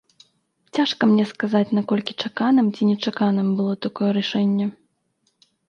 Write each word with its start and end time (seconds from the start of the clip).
Цяжка 0.77 1.03
мне 1.11 1.25
сказаць, 1.31 1.69
наколькі 1.81 2.17
чаканым 2.25 2.73
ці 2.75 2.89
нечаканым 2.91 3.47
было 3.63 3.73
такое 3.89 4.11
рашэнне. 4.21 4.65